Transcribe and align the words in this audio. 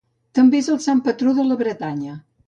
També 0.37 0.57
és 0.61 0.69
el 0.75 0.79
sant 0.85 1.03
patró 1.07 1.33
de 1.39 1.45
la 1.49 1.59
Bretanya. 1.59 2.17